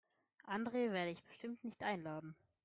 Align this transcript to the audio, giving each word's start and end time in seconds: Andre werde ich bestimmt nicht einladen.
Andre 0.47 0.91
werde 0.93 1.11
ich 1.11 1.23
bestimmt 1.23 1.63
nicht 1.63 1.83
einladen. 1.83 2.35